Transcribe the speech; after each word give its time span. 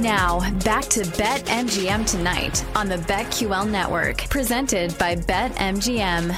Now, 0.00 0.40
back 0.64 0.84
to 0.86 1.08
Bet 1.16 1.44
MGM 1.46 2.10
tonight 2.10 2.64
on 2.74 2.88
the 2.88 2.96
BetQL 2.96 3.70
network, 3.70 4.28
presented 4.28 4.96
by 4.98 5.14
Bet 5.14 5.52
MGM. 5.52 6.30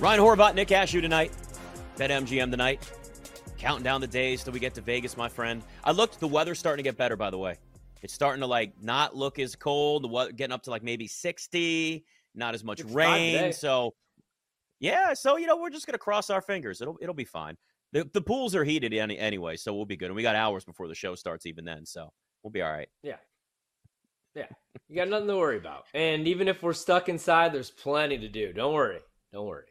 Ryan 0.00 0.20
Horvat, 0.20 0.54
Nick 0.54 0.68
Ashew 0.68 1.02
tonight. 1.02 1.32
Bet 1.98 2.10
MGM 2.10 2.50
tonight. 2.50 2.90
Counting 3.58 3.84
down 3.84 4.00
the 4.00 4.06
days 4.06 4.42
till 4.42 4.54
we 4.54 4.58
get 4.58 4.74
to 4.74 4.80
Vegas, 4.80 5.18
my 5.18 5.28
friend. 5.28 5.62
I 5.84 5.92
looked, 5.92 6.18
the 6.18 6.26
weather's 6.26 6.58
starting 6.58 6.82
to 6.82 6.88
get 6.88 6.96
better, 6.96 7.16
by 7.16 7.28
the 7.28 7.38
way. 7.38 7.56
It's 8.02 8.14
starting 8.14 8.40
to 8.40 8.46
like 8.46 8.72
not 8.80 9.14
look 9.14 9.38
as 9.38 9.54
cold. 9.54 10.04
The 10.04 10.08
weather 10.08 10.32
getting 10.32 10.52
up 10.54 10.62
to 10.62 10.70
like 10.70 10.82
maybe 10.82 11.06
60, 11.06 12.06
not 12.34 12.54
as 12.54 12.64
much 12.64 12.82
rain. 12.84 13.52
So 13.52 13.94
yeah, 14.80 15.12
so 15.12 15.36
you 15.36 15.46
know, 15.46 15.58
we're 15.58 15.70
just 15.70 15.86
gonna 15.86 15.98
cross 15.98 16.30
our 16.30 16.40
fingers. 16.40 16.80
It'll 16.80 16.98
it'll 17.00 17.14
be 17.14 17.24
fine. 17.24 17.56
The, 17.94 18.10
the 18.12 18.20
pools 18.20 18.54
are 18.54 18.64
heated 18.64 18.92
any, 18.92 19.18
anyway, 19.18 19.56
so 19.56 19.72
we'll 19.74 19.86
be 19.86 19.96
good. 19.96 20.06
And 20.06 20.16
we 20.16 20.22
got 20.22 20.36
hours 20.36 20.64
before 20.64 20.88
the 20.88 20.94
show 20.94 21.14
starts, 21.14 21.46
even 21.46 21.64
then, 21.64 21.86
so 21.86 22.12
we'll 22.42 22.50
be 22.50 22.60
all 22.60 22.70
right. 22.70 22.88
Yeah, 23.02 23.16
yeah, 24.34 24.48
you 24.88 24.96
got 24.96 25.08
nothing 25.08 25.28
to 25.28 25.36
worry 25.36 25.56
about. 25.56 25.84
And 25.94 26.28
even 26.28 26.48
if 26.48 26.62
we're 26.62 26.74
stuck 26.74 27.08
inside, 27.08 27.54
there's 27.54 27.70
plenty 27.70 28.18
to 28.18 28.28
do. 28.28 28.52
Don't 28.52 28.74
worry. 28.74 28.98
Don't 29.32 29.46
worry. 29.46 29.64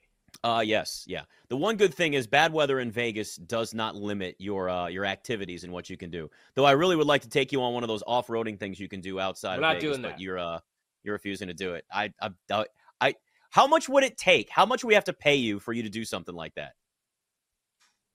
Uh 0.44 0.64
yes, 0.66 1.04
yeah. 1.06 1.24
The 1.50 1.56
one 1.56 1.78
good 1.78 1.94
thing 1.94 2.16
is 2.16 2.26
bad 2.26 2.52
weather 2.52 2.80
in 2.80 2.90
Vegas 2.92 3.36
does 3.36 3.74
not 3.74 3.96
limit 3.96 4.36
your 4.40 4.68
uh 4.68 4.88
your 4.88 5.06
activities 5.06 5.64
and 5.64 5.72
what 5.72 5.92
you 5.92 5.96
can 5.96 6.10
do. 6.10 6.28
Though 6.56 6.66
I 6.66 6.72
really 6.72 6.96
would 6.96 7.06
like 7.06 7.22
to 7.22 7.30
take 7.30 7.52
you 7.52 7.62
on 7.62 7.74
one 7.74 7.84
of 7.84 7.88
those 7.88 8.04
off-roading 8.08 8.60
things 8.60 8.80
you 8.80 8.90
can 8.90 9.00
do 9.00 9.20
outside 9.20 9.52
We're 9.52 9.56
of 9.58 9.62
not 9.62 9.76
Vegas, 9.76 9.90
doing 9.92 10.02
but 10.02 10.08
that. 10.14 10.20
you're 10.20 10.40
uh 10.40 10.60
you're 11.04 11.14
refusing 11.14 11.50
to 11.50 11.54
do 11.54 11.76
it. 11.76 11.86
I 11.92 12.12
I 12.20 12.30
I, 12.50 12.66
I 13.00 13.16
how 13.52 13.68
much 13.68 13.88
would 13.88 14.04
it 14.04 14.18
take? 14.18 14.50
How 14.50 14.66
much 14.66 14.84
would 14.84 14.88
we 14.88 14.96
have 14.96 15.04
to 15.04 15.14
pay 15.14 15.36
you 15.36 15.60
for 15.60 15.72
you 15.72 15.84
to 15.84 15.90
do 15.90 16.04
something 16.04 16.34
like 16.34 16.56
that? 16.56 16.74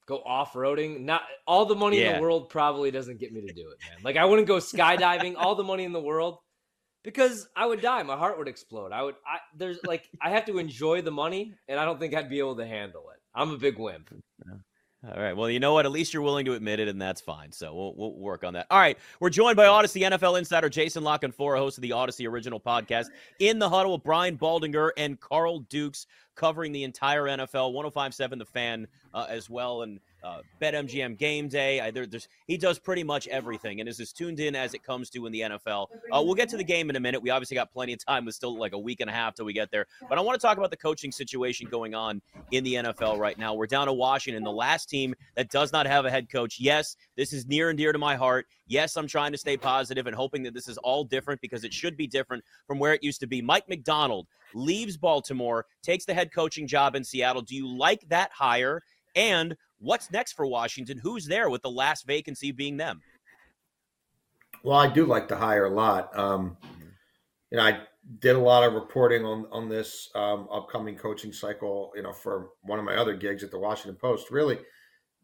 Go 0.09 0.23
off 0.25 0.55
roading. 0.55 1.01
Not 1.01 1.21
all 1.47 1.67
the 1.67 1.75
money 1.75 2.03
in 2.03 2.15
the 2.15 2.23
world 2.23 2.49
probably 2.49 2.91
doesn't 2.91 3.21
get 3.21 3.31
me 3.31 3.43
to 3.43 3.53
do 3.53 3.71
it, 3.71 3.79
man. 3.87 3.99
Like 4.03 4.17
I 4.17 4.25
wouldn't 4.25 4.49
go 4.49 4.57
skydiving. 4.57 5.35
all 5.37 5.55
the 5.55 5.63
money 5.63 5.85
in 5.85 5.93
the 5.93 6.01
world. 6.01 6.39
Because 7.05 7.47
I 7.55 7.67
would 7.67 7.81
die, 7.81 8.03
my 8.03 8.17
heart 8.17 8.39
would 8.39 8.49
explode. 8.49 8.91
I 8.91 9.03
would. 9.03 9.15
I 9.27 9.39
there's 9.55 9.79
like 9.85 10.09
I 10.21 10.31
have 10.31 10.47
to 10.47 10.59
enjoy 10.59 11.03
the 11.03 11.11
money, 11.11 11.55
and 11.69 11.79
I 11.79 11.85
don't 11.85 12.01
think 12.01 12.15
I'd 12.15 12.29
be 12.29 12.39
able 12.39 12.57
to 12.57 12.67
handle 12.67 13.05
it. 13.11 13.21
I'm 13.35 13.51
a 13.51 13.59
big 13.59 13.79
wimp. 13.79 14.11
All 15.07 15.23
right. 15.23 15.37
Well, 15.37 15.49
you 15.49 15.61
know 15.61 15.75
what? 15.75 15.87
At 15.87 15.93
least 15.93 16.13
you're 16.13 16.25
willing 16.25 16.45
to 16.47 16.55
admit 16.55 16.81
it, 16.81 16.89
and 16.89 17.01
that's 17.01 17.21
fine. 17.21 17.53
So 17.53 17.73
we'll, 17.73 17.95
we'll 17.95 18.15
work 18.15 18.43
on 18.43 18.55
that. 18.55 18.67
All 18.69 18.81
right. 18.81 18.99
We're 19.21 19.31
joined 19.31 19.57
by 19.57 19.67
Audacy 19.67 20.03
NFL 20.03 20.37
insider 20.39 20.69
Jason 20.69 21.05
La 21.05 21.19
Canfora, 21.19 21.59
host 21.59 21.79
of 21.79 21.83
the 21.83 21.91
Audacy 21.91 22.29
original 22.29 22.59
podcast, 22.59 23.07
in 23.39 23.61
the 23.61 23.69
huddle 23.69 23.93
with 23.93 24.03
Brian 24.03 24.37
Baldinger 24.37 24.91
and 24.97 25.21
Carl 25.21 25.61
Dukes, 25.61 26.09
covering 26.35 26.73
the 26.73 26.83
entire 26.83 27.25
NFL. 27.25 27.73
1057 27.75 28.41
The 28.41 28.45
Fan 28.45 28.89
uh, 29.15 29.27
as 29.29 29.49
well, 29.49 29.83
and 29.83 30.01
uh, 30.23 30.41
BetMGM 30.61 31.19
Game 31.19 31.49
Day. 31.49 31.81
I, 31.81 31.91
there, 31.91 32.07
there's, 32.07 32.29
he 32.47 32.57
does 32.57 32.79
pretty 32.79 33.05
much 33.05 33.29
everything 33.29 33.81
and 33.81 33.89
is 33.89 34.01
as 34.01 34.13
tuned 34.13 34.41
in 34.41 34.55
as 34.55 34.75
it 34.75 34.83
comes 34.83 35.11
to 35.11 35.27
in 35.27 35.33
the 35.33 35.41
NFL. 35.41 35.89
Uh, 36.13 36.23
we'll 36.23 36.35
get 36.35 36.49
to 36.51 36.57
the 36.57 36.65
game 36.65 36.91
in 36.91 36.97
a 36.97 37.01
minute. 37.01 37.23
We 37.23 37.31
obviously 37.31 37.55
got 37.55 37.73
plenty 37.73 37.93
of 37.93 38.05
time. 38.05 38.27
It's 38.27 38.37
still 38.37 38.59
like 38.59 38.73
a 38.73 38.79
week 38.79 39.01
and 39.01 39.11
a 39.11 39.13
half 39.13 39.35
till 39.35 39.45
we 39.45 39.53
get 39.53 39.71
there. 39.71 39.87
But 40.09 40.19
I 40.19 40.21
want 40.21 40.41
to 40.41 40.47
talk 40.47 40.59
about 40.59 40.71
the 40.71 40.77
coaching 40.77 41.13
situation 41.13 41.69
going 41.71 41.95
on 41.95 42.21
in 42.51 42.65
the 42.65 42.75
NFL 42.75 43.19
right 43.19 43.39
now. 43.39 43.55
We're 43.55 43.67
down 43.67 43.87
to 43.87 43.93
Washington, 43.93 44.43
the 44.43 44.51
last 44.51 44.89
team 44.89 45.15
that 45.37 45.51
does 45.51 45.73
not 45.73 45.87
have 45.87 46.05
a 46.05 46.11
head 46.11 46.31
coach. 46.31 46.59
Yes, 46.59 46.97
this 47.17 47.33
is 47.33 47.47
near 47.47 47.71
and 47.71 47.79
dear 47.79 47.93
to 47.93 47.99
my 47.99 48.17
heart. 48.17 48.47
Yes, 48.67 48.97
I'm 48.97 49.07
trying 49.07 49.33
to 49.33 49.39
stay 49.39 49.57
positive 49.57 50.07
and 50.07 50.15
hoping 50.15 50.43
that 50.43 50.55
this 50.55 50.69
is 50.69 50.79
all 50.79 51.05
different 51.05 51.41
because 51.41 51.65
it 51.65 51.73
should 51.73 51.97
be 51.97 52.07
different 52.07 52.45
from 52.67 52.79
where 52.79 52.93
it 52.93 53.03
used 53.03 53.21
to 53.21 53.27
be. 53.27 53.41
Mike 53.41 53.69
Macdonald 53.69 54.27
leaves 54.55 54.97
Baltimore, 54.97 55.67
takes 55.83 56.05
the 56.05 56.15
head 56.15 56.33
coaching 56.33 56.67
job 56.67 56.95
in 56.95 57.05
Seattle. 57.05 57.43
Do 57.43 57.55
you 57.55 57.69
like 57.69 58.09
that 58.09 58.31
hire? 58.33 58.83
And 59.15 59.57
what's 59.79 60.11
next 60.11 60.33
for 60.33 60.47
Washington? 60.47 60.99
Who's 60.99 61.27
there 61.27 61.51
with 61.51 61.63
the 61.63 61.71
last 61.71 62.07
vacancy 62.07 62.53
being 62.53 62.77
them? 62.77 63.01
Well, 64.63 64.79
I 64.79 64.89
do 64.89 65.07
like 65.07 65.29
to 65.29 65.37
hire 65.37 65.67
a 65.67 65.71
lot. 65.71 66.17
Um, 66.19 66.57
you 67.51 67.59
know, 67.59 67.65
I 67.65 67.81
did 68.21 68.37
a 68.37 68.41
lot 68.41 68.65
of 68.65 68.75
reporting 68.75 69.25
on 69.25 69.47
on 69.53 69.69
this 69.69 70.11
um, 70.15 70.49
upcoming 70.53 70.97
coaching 70.97 71.33
cycle. 71.33 71.93
You 71.95 72.03
know, 72.03 72.13
for 72.13 72.51
one 72.63 72.79
of 72.79 72.85
my 72.85 72.97
other 72.97 73.15
gigs 73.15 73.43
at 73.43 73.51
the 73.51 73.59
Washington 73.59 73.97
Post, 73.97 74.31
really 74.31 74.59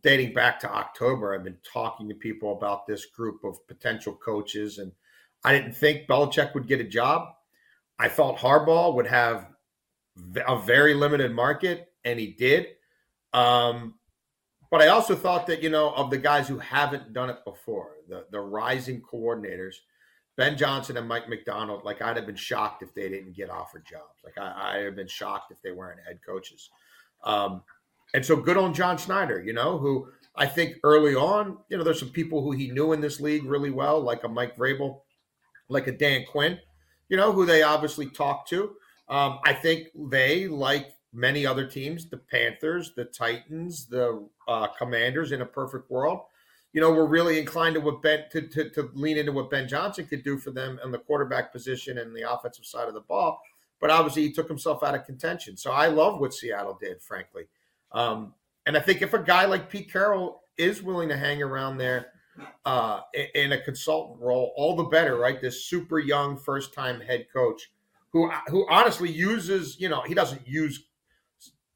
dating 0.02 0.34
back 0.34 0.60
to 0.60 0.70
October. 0.70 1.34
I've 1.34 1.42
been 1.42 1.58
talking 1.64 2.08
to 2.08 2.14
people 2.14 2.52
about 2.52 2.86
this 2.86 3.06
group 3.06 3.42
of 3.42 3.66
potential 3.66 4.14
coaches, 4.14 4.78
and 4.78 4.92
I 5.42 5.52
didn't 5.52 5.74
think 5.74 6.06
Belichick 6.06 6.54
would 6.54 6.68
get 6.68 6.80
a 6.80 6.84
job. 6.84 7.28
I 7.98 8.08
thought 8.08 8.38
Harbaugh 8.38 8.94
would 8.94 9.06
have 9.06 9.48
a 10.46 10.58
very 10.58 10.94
limited 10.94 11.32
market, 11.32 11.88
and 12.04 12.20
he 12.20 12.28
did. 12.28 12.66
Um, 13.32 13.94
but 14.70 14.82
I 14.82 14.88
also 14.88 15.14
thought 15.14 15.46
that, 15.46 15.62
you 15.62 15.70
know, 15.70 15.90
of 15.94 16.10
the 16.10 16.18
guys 16.18 16.48
who 16.48 16.58
haven't 16.58 17.12
done 17.12 17.30
it 17.30 17.44
before, 17.44 17.92
the, 18.08 18.26
the 18.30 18.40
rising 18.40 19.02
coordinators, 19.02 19.74
Ben 20.36 20.56
Johnson 20.56 20.96
and 20.96 21.08
Mike 21.08 21.28
Macdonald, 21.28 21.84
like 21.84 22.02
I'd 22.02 22.16
have 22.16 22.26
been 22.26 22.34
shocked 22.34 22.82
if 22.82 22.92
they 22.94 23.08
didn't 23.08 23.36
get 23.36 23.50
offered 23.50 23.86
jobs. 23.86 24.22
Like 24.24 24.36
I, 24.38 24.78
I'd 24.78 24.84
have 24.84 24.96
been 24.96 25.08
shocked 25.08 25.52
if 25.52 25.62
they 25.62 25.70
weren't 25.70 26.00
head 26.06 26.18
coaches. 26.26 26.70
Um, 27.22 27.62
and 28.14 28.24
so 28.24 28.36
good 28.36 28.56
on 28.56 28.74
John 28.74 28.96
Schneider, 28.96 29.42
you 29.42 29.52
know, 29.52 29.78
who 29.78 30.08
I 30.36 30.46
think 30.46 30.76
early 30.82 31.14
on, 31.14 31.58
you 31.68 31.76
know, 31.76 31.84
there's 31.84 32.00
some 32.00 32.10
people 32.10 32.42
who 32.42 32.52
he 32.52 32.70
knew 32.70 32.92
in 32.92 33.00
this 33.00 33.20
league 33.20 33.44
really 33.44 33.70
well, 33.70 34.00
like 34.00 34.24
a 34.24 34.28
Mike 34.28 34.56
Vrabel, 34.56 35.00
like 35.68 35.86
a 35.86 35.92
Dan 35.92 36.24
Quinn, 36.30 36.58
you 37.08 37.16
know, 37.16 37.32
who 37.32 37.46
they 37.46 37.62
obviously 37.62 38.06
talked 38.06 38.48
to. 38.50 38.74
Um, 39.08 39.38
I 39.44 39.52
think 39.52 39.88
they, 39.94 40.48
like 40.48 40.93
many 41.14 41.46
other 41.46 41.66
teams, 41.66 42.06
the 42.06 42.16
Panthers, 42.16 42.92
the 42.94 43.04
Titans, 43.04 43.86
the 43.86 44.26
uh, 44.48 44.66
Commanders, 44.78 45.32
in 45.32 45.40
a 45.40 45.46
perfect 45.46 45.90
world, 45.90 46.20
you 46.72 46.80
know, 46.80 46.92
were 46.92 47.06
really 47.06 47.38
inclined 47.38 47.74
to 47.74 47.80
what 47.80 48.02
Ben 48.02 48.24
to, 48.32 48.42
to, 48.42 48.68
to 48.70 48.90
lean 48.94 49.16
into 49.16 49.32
what 49.32 49.48
Ben 49.48 49.68
Johnson 49.68 50.06
could 50.06 50.24
do 50.24 50.38
for 50.38 50.50
them 50.50 50.80
in 50.84 50.90
the 50.90 50.98
quarterback 50.98 51.52
position 51.52 51.98
and 51.98 52.14
the 52.14 52.30
offensive 52.30 52.66
side 52.66 52.88
of 52.88 52.94
the 52.94 53.00
ball. 53.00 53.40
But 53.80 53.90
obviously, 53.90 54.22
he 54.22 54.32
took 54.32 54.48
himself 54.48 54.82
out 54.82 54.94
of 54.94 55.04
contention. 55.04 55.56
So 55.56 55.70
I 55.70 55.86
love 55.86 56.20
what 56.20 56.34
Seattle 56.34 56.76
did, 56.80 57.00
frankly. 57.00 57.44
Um, 57.92 58.34
and 58.66 58.76
I 58.76 58.80
think 58.80 59.02
if 59.02 59.14
a 59.14 59.22
guy 59.22 59.44
like 59.44 59.70
Pete 59.70 59.92
Carroll 59.92 60.42
is 60.56 60.82
willing 60.82 61.08
to 61.10 61.16
hang 61.16 61.42
around 61.42 61.78
there 61.78 62.08
uh, 62.64 63.00
in, 63.34 63.52
a 63.52 63.60
consultant 63.60 64.20
role, 64.20 64.52
all 64.56 64.74
the 64.74 64.84
better, 64.84 65.16
right? 65.16 65.40
This 65.40 65.64
super 65.64 65.98
young 65.98 66.36
first 66.36 66.74
time 66.74 67.00
head 67.00 67.26
coach 67.32 67.70
who 68.12 68.30
who 68.48 68.66
honestly 68.70 69.10
uses, 69.10 69.78
you 69.78 69.88
know, 69.88 70.02
he 70.02 70.14
doesn't 70.14 70.46
use 70.46 70.86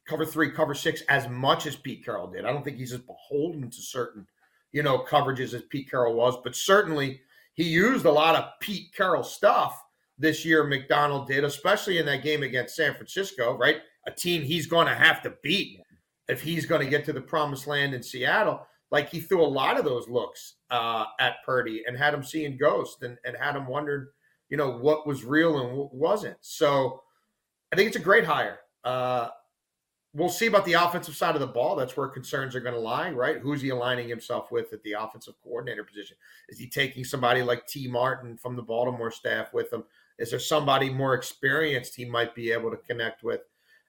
cover 0.09 0.25
three, 0.25 0.51
cover 0.51 0.75
six 0.75 1.03
as 1.03 1.29
much 1.29 1.67
as 1.67 1.77
Pete 1.77 2.05
Carroll 2.05 2.29
did. 2.29 2.45
I 2.45 2.53
don't 2.53 2.65
think 2.65 2.79
he's 2.79 2.93
as 2.93 3.01
beholden 3.01 3.71
to 3.71 3.83
certain, 3.83 4.27
you 4.73 4.83
know, 4.83 4.99
coverages 4.99 5.55
as 5.55 5.63
Pete 5.63 5.91
Carroll 5.91 6.15
was, 6.15 6.37
but 6.43 6.57
certainly 6.57 7.21
he 7.55 7.65
used 7.65 8.07
a 8.07 8.11
lot 8.11 8.35
of 8.35 8.51
Pete 8.61 8.93
Carroll 8.95 9.23
stuff 9.23 9.83
this 10.19 10.45
year. 10.45 10.65
Macdonald 10.65 11.29
did, 11.29 11.45
especially 11.45 11.99
in 11.99 12.07
that 12.07 12.23
game 12.23 12.43
against 12.43 12.77
San 12.77 12.95
Francisco, 12.95 13.57
right? 13.57 13.77
A 14.07 14.11
team 14.11 14.43
he's 14.43 14.67
going 14.67 14.87
to 14.87 14.95
have 14.95 15.23
to 15.23 15.35
beat 15.43 15.81
if 16.29 16.41
he's 16.41 16.67
going 16.67 16.83
to 16.83 16.91
get 16.91 17.05
to 17.05 17.13
the 17.13 17.21
promised 17.21 17.67
land 17.67 17.95
in 17.95 18.03
Seattle. 18.03 18.67
Like 18.91 19.11
he 19.11 19.21
threw 19.21 19.45
a 19.45 19.47
lot 19.47 19.79
of 19.79 19.85
those 19.85 20.09
looks 20.09 20.55
uh, 20.71 21.05
at 21.21 21.45
Purdy 21.45 21.85
and 21.87 21.97
had 21.97 22.15
him 22.15 22.23
seeing 22.23 22.57
ghosts 22.57 23.03
and, 23.03 23.19
and 23.25 23.37
had 23.37 23.55
him 23.55 23.67
wondering, 23.67 24.07
you 24.49 24.57
know, 24.57 24.71
what 24.71 25.07
was 25.07 25.25
real 25.25 25.59
and 25.59 25.77
what 25.77 25.95
wasn't. 25.95 26.39
So 26.41 27.03
I 27.73 27.77
think 27.77 27.89
it's 27.89 27.97
a 27.97 28.01
great 28.01 28.25
hire. 28.25 28.61
Uh, 28.85 29.29
we'll 30.15 30.29
see 30.29 30.47
about 30.47 30.65
the 30.65 30.73
offensive 30.75 31.17
side 31.17 31.35
of 31.35 31.41
the 31.41 31.47
ball. 31.47 31.77
That's 31.77 31.97
where 31.97 32.09
concerns 32.09 32.55
are 32.55 32.61
going 32.61 32.75
to 32.75 32.81
lie, 32.81 33.11
right? 33.11 33.39
Who's 33.39 33.63
he 33.63 33.69
aligning 33.69 34.09
himself 34.09 34.51
with 34.51 34.73
at 34.73 34.83
the 34.83 34.93
offensive 34.93 35.35
coordinator 35.43 35.85
position? 35.85 36.17
Is 36.49 36.59
he 36.59 36.67
taking 36.69 37.05
somebody 37.05 37.43
like 37.43 37.67
Tee 37.67 37.89
Martin 37.89 38.37
from 38.37 38.57
the 38.57 38.63
Baltimore 38.63 39.11
staff 39.11 39.53
with 39.53 39.73
him? 39.73 39.85
Is 40.19 40.31
there 40.31 40.41
somebody 40.41 40.91
more 40.91 41.15
experienced 41.15 41.95
he 41.95 42.05
might 42.05 42.35
be 42.35 42.51
able 42.51 42.71
to 42.71 42.77
connect 42.77 43.23
with? 43.23 43.43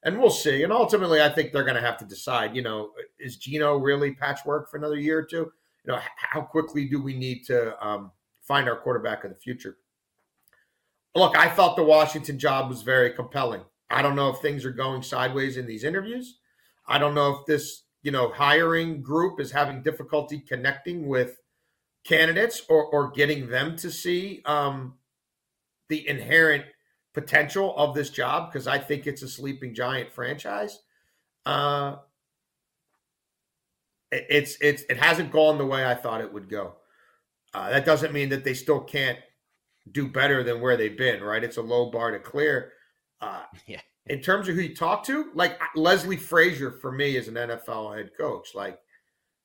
And 0.04 0.18
we'll 0.18 0.30
see. 0.30 0.64
And 0.64 0.72
ultimately, 0.72 1.22
I 1.22 1.30
think 1.30 1.52
they're 1.52 1.64
going 1.64 1.76
to 1.76 1.82
have 1.82 1.98
to 1.98 2.06
decide. 2.06 2.56
You 2.56 2.62
know, 2.62 2.92
is 3.20 3.38
Geno 3.38 3.78
really 3.78 4.14
patchwork 4.14 4.70
for 4.70 4.78
another 4.78 4.98
year 4.98 5.20
or 5.20 5.24
two? 5.24 5.52
You 5.86 5.94
know, 5.94 6.00
how 6.16 6.42
quickly 6.42 6.86
do 6.86 7.02
we 7.02 7.18
need 7.18 7.46
to 7.46 7.86
um, 7.86 8.12
find 8.42 8.70
our 8.70 8.78
quarterback 8.78 9.24
of 9.24 9.32
the 9.32 9.36
future? 9.36 9.78
Look, 11.16 11.36
I 11.36 11.50
thought 11.50 11.76
the 11.76 11.84
Washington 11.84 12.38
job 12.38 12.70
was 12.70 12.82
very 12.82 13.12
compelling. 13.12 13.62
I 13.90 14.02
don't 14.02 14.16
know 14.16 14.30
if 14.30 14.40
things 14.40 14.66
are 14.66 14.72
going 14.72 15.02
sideways 15.04 15.58
in 15.58 15.66
these 15.66 15.84
interviews. 15.84 16.40
I 16.88 16.98
don't 16.98 17.16
know 17.16 17.36
if 17.36 17.46
this, 17.46 17.84
you 18.04 18.12
know, 18.12 18.32
hiring 18.32 19.02
group 19.02 19.40
is 19.40 19.52
having 19.52 19.82
difficulty 19.84 20.40
connecting 20.40 21.08
with 21.08 21.38
candidates 22.06 22.64
or, 22.70 22.86
or 22.88 23.12
getting 23.12 23.50
them 23.50 23.76
to 23.78 23.92
see 23.92 24.42
um, 24.46 24.96
the 25.90 26.08
inherent 26.08 26.66
potential 27.14 27.76
of 27.78 27.96
this 27.96 28.10
job 28.10 28.52
because 28.52 28.68
I 28.68 28.78
think 28.80 29.08
it's 29.08 29.24
a 29.24 29.28
sleeping 29.28 29.74
giant 29.76 30.12
franchise. 30.14 30.80
Uh, 31.46 31.98
it- 34.12 34.26
it's 34.30 34.58
it's 34.62 34.84
it 34.90 34.98
hasn't 34.98 35.32
gone 35.32 35.58
the 35.58 35.66
way 35.66 35.86
I 35.86 35.96
thought 35.96 36.22
it 36.22 36.32
would 36.34 36.50
go. 36.50 36.76
Uh, 37.54 37.70
that 37.72 37.86
doesn't 37.86 38.14
mean 38.14 38.30
that 38.30 38.44
they 38.44 38.54
still 38.56 38.82
can't 38.82 39.20
do 39.92 40.08
better 40.08 40.44
than 40.44 40.62
where 40.62 40.78
they've 40.78 40.98
been. 40.98 41.24
Right? 41.24 41.44
It's 41.44 41.58
a 41.58 41.62
low 41.64 41.92
bar 41.92 42.12
to 42.12 42.20
clear. 42.20 42.74
Uh, 43.22 43.44
Yeah. 43.68 43.82
In 44.08 44.22
terms 44.22 44.50
of 44.50 44.56
who 44.56 44.62
you 44.62 44.76
talk 44.76 45.04
to, 45.06 45.30
like 45.36 45.60
Leslie 45.76 46.18
Frazier 46.18 46.72
for 46.72 46.92
me 46.92 47.16
is 47.16 47.28
an 47.28 47.36
NFL 47.36 47.96
head 47.96 48.10
coach. 48.18 48.56
Like 48.56 48.80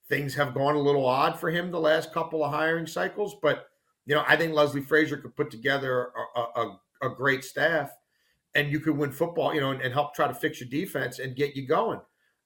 things 0.08 0.34
have 0.34 0.54
gone 0.54 0.74
a 0.74 0.80
little 0.80 1.04
odd 1.04 1.38
for 1.38 1.50
him 1.50 1.70
the 1.70 1.80
last 1.80 2.14
couple 2.14 2.42
of 2.42 2.50
hiring 2.50 2.86
cycles. 2.86 3.36
But 3.42 3.66
you 4.06 4.14
know, 4.14 4.24
I 4.26 4.36
think 4.36 4.54
Leslie 4.54 4.80
Frazier 4.80 5.18
could 5.18 5.36
put 5.36 5.50
together 5.50 6.12
a, 6.34 6.40
a, 6.40 6.78
a 7.02 7.08
great 7.10 7.44
staff, 7.44 7.90
and 8.54 8.70
you 8.70 8.80
could 8.80 8.96
win 8.96 9.12
football. 9.12 9.54
You 9.54 9.60
know, 9.60 9.70
and, 9.70 9.82
and 9.82 9.92
help 9.92 10.14
try 10.14 10.28
to 10.28 10.34
fix 10.34 10.60
your 10.60 10.68
defense 10.68 11.18
and 11.18 11.36
get 11.36 11.56
you 11.56 11.66
going. 11.66 12.00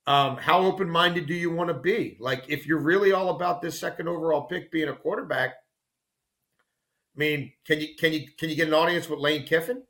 Um, 0.07 0.39
how 0.39 0.61
open 0.61 0.89
minded 0.89 1.27
do 1.27 1.35
you 1.35 1.51
want 1.51 1.69
to 1.69 1.75
be? 1.75 2.17
Like, 2.19 2.45
if 2.49 2.67
you're 2.67 2.81
really 2.81 3.13
all 3.13 3.29
about 3.29 3.61
this 3.61 3.79
second 3.79 4.09
overall 4.09 4.43
pick 4.43 4.73
being 4.73 4.89
a 4.89 4.95
quarterback, 4.95 5.51
I 7.15 7.19
mean, 7.19 7.53
can 7.67 7.81
you 7.81 7.89
can 7.99 8.13
you 8.13 8.27
can 8.39 8.49
you 8.49 8.57
get 8.57 8.69
an 8.69 8.75
audience 8.75 9.09
with 9.09 9.21
Lane 9.21 9.45
Kiffin? 9.45 9.83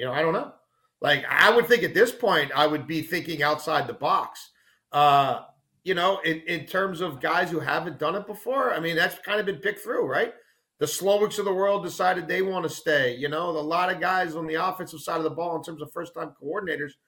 You 0.00 0.06
know, 0.06 0.12
I 0.12 0.22
don't 0.22 0.32
know. 0.32 0.52
Like, 1.00 1.24
I 1.28 1.54
would 1.54 1.66
think 1.66 1.82
at 1.82 1.94
this 1.94 2.12
point, 2.12 2.50
I 2.54 2.66
would 2.66 2.86
be 2.86 3.02
thinking 3.02 3.42
outside 3.42 3.86
the 3.86 3.94
box. 3.94 4.50
Uh, 4.92 5.42
you 5.84 5.94
know, 5.94 6.18
in, 6.24 6.40
in 6.46 6.66
terms 6.66 7.00
of 7.00 7.20
guys 7.20 7.50
who 7.50 7.60
haven't 7.60 7.98
done 7.98 8.16
it 8.16 8.26
before, 8.26 8.74
I 8.74 8.80
mean, 8.80 8.96
that's 8.96 9.18
kind 9.20 9.40
of 9.40 9.46
been 9.46 9.56
picked 9.56 9.80
through, 9.80 10.06
right? 10.06 10.34
The 10.78 10.86
Slowiks 10.86 11.38
of 11.38 11.44
the 11.44 11.54
world 11.54 11.84
decided 11.84 12.26
they 12.26 12.42
want 12.42 12.64
to 12.64 12.70
stay. 12.70 13.14
You 13.16 13.28
know, 13.28 13.50
a 13.50 13.60
lot 13.60 13.92
of 13.92 14.00
guys 14.00 14.34
on 14.34 14.46
the 14.46 14.54
offensive 14.54 15.00
side 15.00 15.18
of 15.18 15.24
the 15.24 15.30
ball 15.30 15.56
in 15.56 15.62
terms 15.62 15.82
of 15.82 15.92
first 15.92 16.14
time 16.14 16.34
coordinators– 16.42 16.92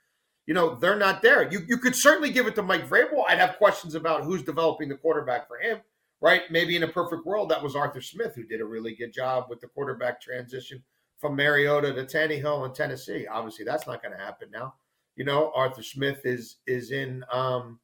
you 0.46 0.54
know, 0.54 0.74
they're 0.74 0.98
not 0.98 1.22
there. 1.22 1.50
You 1.50 1.60
you 1.68 1.78
could 1.78 1.94
certainly 1.94 2.30
give 2.30 2.46
it 2.46 2.54
to 2.56 2.62
Mike 2.62 2.88
Vrabel. 2.88 3.24
I'd 3.28 3.38
have 3.38 3.58
questions 3.58 3.94
about 3.94 4.24
who's 4.24 4.42
developing 4.42 4.88
the 4.88 4.96
quarterback 4.96 5.46
for 5.46 5.58
him, 5.58 5.80
right? 6.20 6.42
Maybe 6.50 6.74
in 6.74 6.82
a 6.82 6.88
perfect 6.88 7.24
world, 7.24 7.48
that 7.50 7.62
was 7.62 7.76
Arthur 7.76 8.00
Smith 8.00 8.34
who 8.34 8.44
did 8.44 8.60
a 8.60 8.64
really 8.64 8.94
good 8.94 9.12
job 9.12 9.46
with 9.48 9.60
the 9.60 9.68
quarterback 9.68 10.20
transition 10.20 10.82
from 11.22 11.36
Mariota 11.36 11.94
to 11.94 12.04
Tannehill 12.04 12.66
in 12.66 12.74
Tennessee. 12.74 13.28
Obviously, 13.28 13.64
that's 13.64 13.86
not 13.86 14.02
going 14.02 14.12
to 14.12 14.22
happen 14.22 14.48
now. 14.52 14.74
You 15.14 15.24
know, 15.24 15.52
Arthur 15.54 15.82
Smith 15.82 16.22
is 16.24 16.56
is 16.66 16.90
in 16.90 17.24
um, 17.32 17.78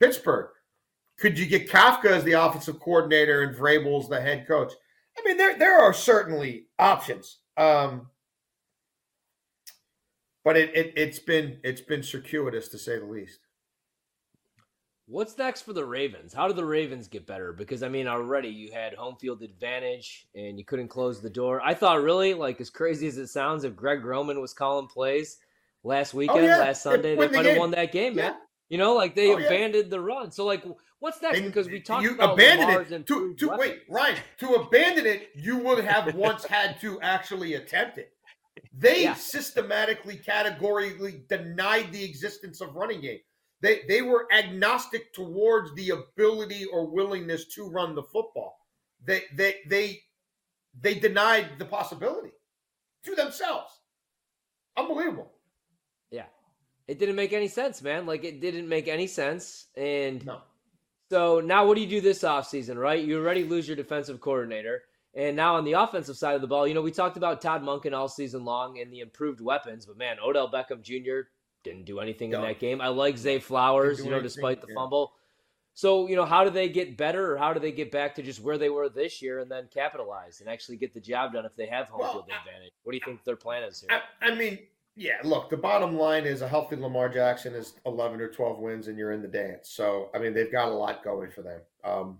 Pittsburgh. 0.00 0.48
Could 1.18 1.38
you 1.38 1.44
get 1.44 1.68
Kafka 1.68 2.06
as 2.06 2.24
the 2.24 2.32
offensive 2.32 2.80
coordinator 2.80 3.42
and 3.42 3.54
Vrabel's 3.54 4.08
the 4.08 4.20
head 4.20 4.46
coach? 4.48 4.72
I 5.18 5.22
mean, 5.24 5.36
there 5.36 5.58
there 5.58 5.78
are 5.78 5.92
certainly 5.92 6.68
options. 6.78 7.40
Um, 7.58 8.08
but 10.42 10.56
it, 10.56 10.74
it 10.74 10.94
it's 10.96 11.18
been 11.18 11.58
it's 11.62 11.82
been 11.82 12.02
circuitous 12.02 12.68
to 12.68 12.78
say 12.78 12.98
the 12.98 13.04
least. 13.04 13.40
What's 15.08 15.38
next 15.38 15.62
for 15.62 15.72
the 15.72 15.84
Ravens? 15.84 16.34
How 16.34 16.48
do 16.48 16.54
the 16.54 16.64
Ravens 16.64 17.06
get 17.06 17.26
better? 17.26 17.52
Because 17.52 17.84
I 17.84 17.88
mean, 17.88 18.08
already 18.08 18.48
you 18.48 18.72
had 18.72 18.92
home 18.94 19.14
field 19.20 19.40
advantage 19.42 20.26
and 20.34 20.58
you 20.58 20.64
couldn't 20.64 20.88
close 20.88 21.20
the 21.20 21.30
door. 21.30 21.60
I 21.64 21.74
thought 21.74 22.02
really, 22.02 22.34
like 22.34 22.60
as 22.60 22.70
crazy 22.70 23.06
as 23.06 23.16
it 23.16 23.28
sounds, 23.28 23.62
if 23.62 23.76
Greg 23.76 24.04
Roman 24.04 24.40
was 24.40 24.52
calling 24.52 24.88
plays 24.88 25.38
last 25.84 26.12
oh, 26.12 26.18
weekend, 26.18 26.40
oh, 26.40 26.46
yeah. 26.46 26.56
last 26.56 26.82
Sunday, 26.82 27.14
they 27.14 27.28
might 27.28 27.46
have 27.46 27.58
won 27.58 27.70
that 27.70 27.92
game, 27.92 28.18
yeah. 28.18 28.30
man. 28.30 28.34
You 28.68 28.78
know, 28.78 28.94
like 28.94 29.14
they 29.14 29.32
oh, 29.32 29.36
abandoned 29.36 29.84
yeah. 29.84 29.90
the 29.90 30.00
run. 30.00 30.32
So 30.32 30.44
like, 30.44 30.64
what's 30.98 31.22
next? 31.22 31.38
And 31.38 31.46
because 31.46 31.68
we 31.68 31.78
talked 31.80 32.02
you 32.02 32.16
about 32.16 32.34
abandoned 32.34 32.68
Lamar's 32.68 32.90
it 32.90 33.06
to, 33.06 33.32
to 33.34 33.56
wait, 33.56 33.82
Ryan. 33.88 34.18
To 34.38 34.54
abandon 34.54 35.06
it, 35.06 35.28
you 35.36 35.56
would 35.58 35.84
have 35.84 36.16
once 36.16 36.44
had 36.46 36.80
to 36.80 37.00
actually 37.00 37.54
attempt 37.54 37.98
it. 37.98 38.12
They 38.76 39.14
systematically, 39.14 40.16
categorically 40.16 41.22
denied 41.28 41.92
the 41.92 42.04
existence 42.04 42.60
of 42.60 42.74
running 42.74 43.02
game. 43.02 43.20
They 43.60 43.82
they 43.88 44.02
were 44.02 44.28
agnostic 44.32 45.12
towards 45.12 45.74
the 45.74 45.90
ability 45.90 46.66
or 46.66 46.86
willingness 46.86 47.46
to 47.54 47.68
run 47.68 47.94
the 47.94 48.02
football. 48.02 48.58
They 49.04 49.22
they 49.34 49.56
they 49.68 50.02
they 50.80 50.94
denied 50.94 51.58
the 51.58 51.64
possibility 51.64 52.32
to 53.04 53.14
themselves. 53.14 53.72
Unbelievable. 54.76 55.32
Yeah. 56.10 56.26
It 56.86 56.98
didn't 56.98 57.16
make 57.16 57.32
any 57.32 57.48
sense, 57.48 57.82
man. 57.82 58.04
Like 58.04 58.24
it 58.24 58.40
didn't 58.40 58.68
make 58.68 58.88
any 58.88 59.06
sense. 59.06 59.66
And 59.76 60.24
no. 60.26 60.40
so 61.10 61.40
now 61.40 61.66
what 61.66 61.76
do 61.76 61.80
you 61.80 61.88
do 61.88 62.00
this 62.00 62.22
offseason, 62.22 62.76
right? 62.76 63.02
You 63.02 63.18
already 63.18 63.44
lose 63.44 63.66
your 63.66 63.76
defensive 63.76 64.20
coordinator. 64.20 64.82
And 65.14 65.34
now 65.34 65.56
on 65.56 65.64
the 65.64 65.72
offensive 65.72 66.18
side 66.18 66.34
of 66.34 66.42
the 66.42 66.46
ball, 66.46 66.68
you 66.68 66.74
know, 66.74 66.82
we 66.82 66.90
talked 66.90 67.16
about 67.16 67.40
Todd 67.40 67.62
Monken 67.62 67.94
all 67.94 68.06
season 68.06 68.44
long 68.44 68.80
and 68.80 68.92
the 68.92 69.00
improved 69.00 69.40
weapons, 69.40 69.86
but 69.86 69.96
man, 69.96 70.18
Odell 70.22 70.50
Beckham 70.50 70.82
Jr. 70.82 71.28
didn't 71.66 71.84
do 71.84 72.00
anything 72.00 72.32
in 72.32 72.40
that 72.40 72.58
game. 72.58 72.80
I 72.80 72.88
like 72.88 73.18
Zay 73.18 73.38
Flowers, 73.38 74.02
you 74.04 74.10
know, 74.10 74.20
despite 74.20 74.60
the 74.60 74.68
yeah. 74.68 74.74
fumble. 74.74 75.12
So, 75.74 76.08
you 76.08 76.16
know, 76.16 76.24
how 76.24 76.42
do 76.42 76.50
they 76.50 76.70
get 76.70 76.96
better 76.96 77.34
or 77.34 77.36
how 77.36 77.52
do 77.52 77.60
they 77.60 77.72
get 77.72 77.90
back 77.92 78.14
to 78.14 78.22
just 78.22 78.40
where 78.40 78.56
they 78.56 78.70
were 78.70 78.88
this 78.88 79.20
year 79.20 79.40
and 79.40 79.50
then 79.50 79.68
capitalize 79.70 80.40
and 80.40 80.48
actually 80.48 80.78
get 80.78 80.94
the 80.94 81.00
job 81.00 81.34
done 81.34 81.44
if 81.44 81.54
they 81.54 81.66
have 81.66 81.88
home 81.88 82.00
well, 82.00 82.12
field 82.12 82.24
advantage? 82.24 82.72
What 82.82 82.92
do 82.92 82.96
you 82.96 83.04
think 83.04 83.22
their 83.24 83.36
plan 83.36 83.62
is 83.62 83.84
here? 83.86 84.00
I, 84.22 84.28
I 84.28 84.34
mean, 84.34 84.58
yeah, 84.94 85.18
look, 85.22 85.50
the 85.50 85.58
bottom 85.58 85.98
line 85.98 86.24
is 86.24 86.40
a 86.40 86.48
healthy 86.48 86.76
Lamar 86.76 87.10
Jackson 87.10 87.54
is 87.54 87.74
11 87.84 88.22
or 88.22 88.28
12 88.28 88.58
wins 88.58 88.88
and 88.88 88.96
you're 88.96 89.12
in 89.12 89.20
the 89.20 89.28
dance. 89.28 89.68
So, 89.68 90.08
I 90.14 90.18
mean, 90.18 90.32
they've 90.32 90.50
got 90.50 90.68
a 90.68 90.74
lot 90.74 91.04
going 91.04 91.30
for 91.30 91.42
them. 91.42 91.60
Um, 91.84 92.18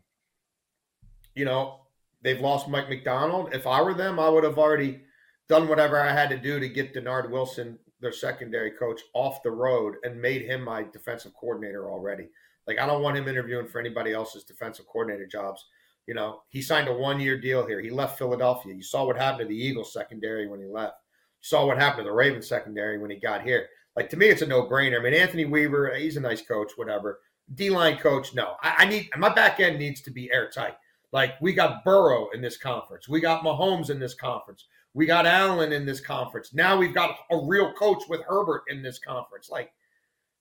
you 1.34 1.46
know, 1.46 1.80
They've 2.26 2.40
lost 2.40 2.68
Mike 2.68 2.88
Macdonald. 2.88 3.54
If 3.54 3.68
I 3.68 3.80
were 3.82 3.94
them, 3.94 4.18
I 4.18 4.28
would 4.28 4.42
have 4.42 4.58
already 4.58 5.02
done 5.48 5.68
whatever 5.68 6.00
I 6.00 6.12
had 6.12 6.28
to 6.30 6.36
do 6.36 6.58
to 6.58 6.68
get 6.68 6.92
Dennard 6.92 7.30
Wilson, 7.30 7.78
their 8.00 8.12
secondary 8.12 8.70
coach, 8.70 9.00
off 9.14 9.42
the 9.42 9.50
road 9.50 9.96
and 10.04 10.20
made 10.20 10.42
him 10.42 10.62
my 10.62 10.84
defensive 10.92 11.32
coordinator 11.34 11.90
already. 11.90 12.28
Like 12.66 12.78
I 12.78 12.86
don't 12.86 13.02
want 13.02 13.16
him 13.16 13.28
interviewing 13.28 13.68
for 13.68 13.80
anybody 13.80 14.12
else's 14.12 14.44
defensive 14.44 14.86
coordinator 14.86 15.26
jobs. 15.26 15.64
You 16.06 16.14
know, 16.14 16.42
he 16.48 16.62
signed 16.62 16.88
a 16.88 16.92
one-year 16.92 17.40
deal 17.40 17.66
here. 17.66 17.80
He 17.80 17.90
left 17.90 18.18
Philadelphia. 18.18 18.74
You 18.74 18.82
saw 18.82 19.04
what 19.04 19.16
happened 19.16 19.40
to 19.40 19.46
the 19.46 19.60
Eagles 19.60 19.92
secondary 19.92 20.46
when 20.46 20.60
he 20.60 20.66
left. 20.66 20.94
You 21.40 21.48
saw 21.48 21.66
what 21.66 21.78
happened 21.78 22.04
to 22.04 22.10
the 22.10 22.14
Ravens 22.14 22.48
secondary 22.48 22.98
when 22.98 23.10
he 23.10 23.16
got 23.16 23.42
here. 23.42 23.66
Like 23.96 24.08
to 24.10 24.16
me, 24.16 24.26
it's 24.26 24.42
a 24.42 24.46
no-brainer. 24.46 25.00
I 25.00 25.02
mean, 25.02 25.14
Anthony 25.14 25.46
Weaver, 25.46 25.94
he's 25.96 26.16
a 26.16 26.20
nice 26.20 26.42
coach, 26.42 26.72
whatever. 26.76 27.20
D-line 27.54 27.96
coach, 27.98 28.34
no. 28.34 28.56
I, 28.62 28.74
I 28.78 28.84
need 28.84 29.08
my 29.16 29.32
back 29.32 29.58
end 29.58 29.78
needs 29.78 30.00
to 30.02 30.10
be 30.10 30.30
airtight. 30.30 30.74
Like 31.12 31.40
we 31.40 31.52
got 31.52 31.84
Burrow 31.84 32.28
in 32.34 32.40
this 32.40 32.56
conference, 32.56 33.08
we 33.08 33.20
got 33.20 33.42
Mahomes 33.42 33.90
in 33.90 33.98
this 33.98 34.14
conference, 34.14 34.66
we 34.96 35.04
got 35.04 35.26
Allen 35.26 35.72
in 35.72 35.84
this 35.84 36.00
conference. 36.00 36.54
Now 36.54 36.78
we've 36.78 36.94
got 36.94 37.18
a 37.30 37.36
real 37.36 37.70
coach 37.74 38.04
with 38.08 38.22
Herbert 38.26 38.62
in 38.70 38.82
this 38.82 38.98
conference. 38.98 39.50
Like, 39.50 39.70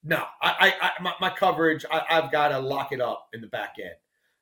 no, 0.01 0.23
I, 0.41 0.73
I, 0.81 0.87
I 0.87 1.03
my, 1.03 1.13
my, 1.19 1.29
coverage, 1.29 1.83
I, 1.91 2.03
have 2.07 2.31
got 2.31 2.49
to 2.49 2.59
lock 2.59 2.93
it 2.93 3.01
up 3.01 3.27
in 3.33 3.41
the 3.41 3.47
back 3.47 3.75
end. 3.83 3.95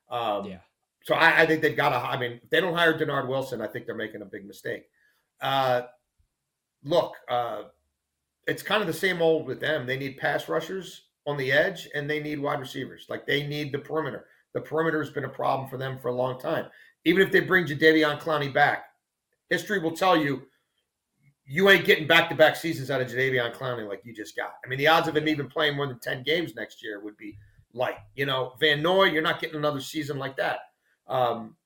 Um, 0.08 0.44
yeah. 0.44 0.58
So 1.02 1.16
I, 1.16 1.40
I 1.40 1.46
think 1.46 1.62
they've 1.62 1.76
got 1.76 1.88
to. 1.88 1.96
I 1.96 2.16
mean, 2.16 2.38
if 2.44 2.48
they 2.48 2.60
don't 2.60 2.76
hire 2.76 2.96
Dennard 2.96 3.26
Wilson, 3.26 3.60
I 3.60 3.66
think 3.66 3.86
they're 3.86 3.96
making 3.96 4.22
a 4.22 4.24
big 4.26 4.46
mistake. 4.46 4.84
Uh, 5.40 5.82
look, 6.84 7.14
uh, 7.28 7.62
it's 8.46 8.62
kind 8.62 8.82
of 8.82 8.86
the 8.86 8.92
same 8.92 9.20
old 9.20 9.48
with 9.48 9.58
them. 9.58 9.84
They 9.84 9.98
need 9.98 10.18
pass 10.18 10.48
rushers 10.48 11.06
on 11.26 11.36
the 11.36 11.50
edge, 11.50 11.88
and 11.92 12.08
they 12.08 12.20
need 12.20 12.38
wide 12.38 12.60
receivers. 12.60 13.06
Like 13.08 13.26
they 13.26 13.48
need 13.48 13.72
the 13.72 13.80
perimeter. 13.80 14.26
The 14.52 14.60
perimeter 14.60 15.02
has 15.02 15.10
been 15.10 15.24
a 15.24 15.28
problem 15.28 15.68
for 15.68 15.76
them 15.76 15.98
for 15.98 16.06
a 16.06 16.14
long 16.14 16.38
time. 16.38 16.66
Even 17.04 17.20
if 17.20 17.32
they 17.32 17.40
bring 17.40 17.66
Jadeveon 17.66 18.20
Clowney 18.20 18.54
back, 18.54 18.84
history 19.50 19.78
will 19.78 19.96
tell 19.96 20.16
you 20.16 20.42
you 21.46 21.68
ain't 21.68 21.84
getting 21.84 22.06
back 22.06 22.28
to 22.30 22.34
back 22.34 22.56
seasons 22.56 22.90
out 22.90 23.00
of 23.00 23.08
Jadeveon 23.08 23.54
Clowney 23.54 23.86
like 23.86 24.00
you 24.04 24.14
just 24.14 24.34
got. 24.34 24.54
I 24.64 24.68
mean, 24.68 24.78
the 24.78 24.88
odds 24.88 25.08
of 25.08 25.16
him 25.16 25.28
even 25.28 25.48
playing 25.48 25.76
more 25.76 25.86
than 25.86 25.98
10 25.98 26.22
games 26.22 26.54
next 26.54 26.82
year 26.82 27.02
would 27.02 27.16
be 27.16 27.36
light. 27.74 27.98
You 28.14 28.26
know, 28.26 28.54
Van 28.60 28.82
Noy, 28.82 29.04
you're 29.04 29.22
not 29.22 29.40
getting 29.40 29.56
another 29.56 29.80
season 29.80 30.18
like 30.18 30.36
that. 30.36 30.60
Um, 31.06 31.56